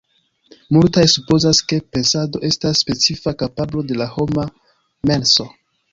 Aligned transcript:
Multaj 0.77 1.03
supozas, 1.11 1.59
ke 1.73 1.77
pensado 1.97 2.41
estas 2.51 2.81
specifa 2.85 3.35
kapablo 3.43 3.85
de 3.93 3.99
la 4.03 4.09
homa 4.15 4.51
menso. 5.13 5.51